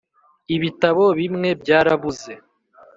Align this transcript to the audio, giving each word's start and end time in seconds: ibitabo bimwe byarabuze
ibitabo 0.55 1.03
bimwe 1.19 1.49
byarabuze 1.61 2.33